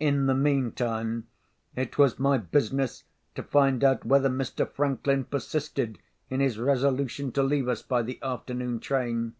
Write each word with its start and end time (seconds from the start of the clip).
In 0.00 0.24
the 0.24 0.34
meantime, 0.34 1.26
it 1.76 1.98
was 1.98 2.18
my 2.18 2.38
business 2.38 3.04
to 3.34 3.42
find 3.42 3.84
out 3.84 4.02
whether 4.06 4.30
Mr. 4.30 4.66
Franklin 4.66 5.24
persisted 5.26 5.98
in 6.30 6.40
his 6.40 6.58
resolution 6.58 7.32
to 7.32 7.42
leave 7.42 7.68
us 7.68 7.82
by 7.82 8.00
the 8.00 8.18
afternoon 8.22 8.80
train. 8.80 9.34